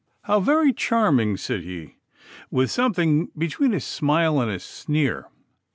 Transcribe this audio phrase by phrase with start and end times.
[0.23, 1.97] 'How very charming!' said he,
[2.49, 5.27] with something between a smile and a sneer.